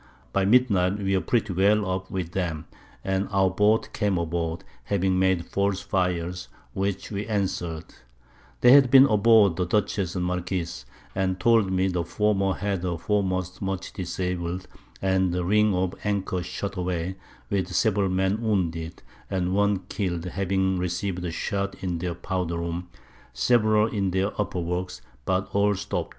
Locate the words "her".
12.81-12.97